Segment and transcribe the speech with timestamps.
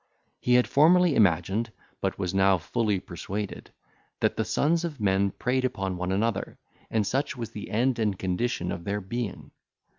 [0.39, 3.69] He had formerly imagined, but was now fully persuaded,
[4.19, 6.57] that the sons of men preyed upon one another,
[6.89, 9.51] and such was the end and condition of their being.